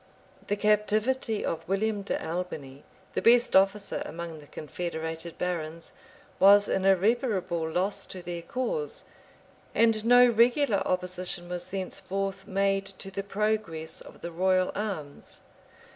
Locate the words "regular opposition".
10.27-11.47